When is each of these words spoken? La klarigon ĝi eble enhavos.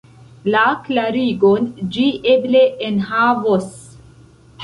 La 0.53 0.61
klarigon 0.85 1.67
ĝi 1.97 2.07
eble 2.35 2.63
enhavos. 2.87 3.71